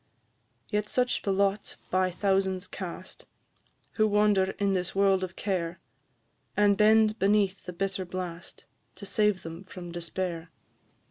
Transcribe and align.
Yet 0.67 0.89
such 0.89 1.21
the 1.21 1.31
lot 1.31 1.75
by 1.91 2.09
thousands 2.09 2.65
cast, 2.65 3.27
Who 3.91 4.07
wander 4.07 4.55
in 4.57 4.73
this 4.73 4.95
world 4.95 5.23
of 5.23 5.35
care, 5.35 5.79
And 6.57 6.75
bend 6.75 7.19
beneath 7.19 7.67
the 7.67 7.73
bitter 7.73 8.03
blast, 8.03 8.65
To 8.95 9.05
save 9.05 9.43
them 9.43 9.63
from 9.63 9.91
despair. 9.91 10.49